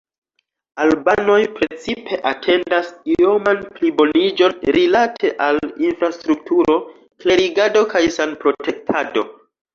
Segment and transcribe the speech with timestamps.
[0.85, 6.81] Albanoj precipe atendas ioman pliboniĝon rilate al infrastrukturo,
[7.27, 9.27] klerigado kaj sanprotektado.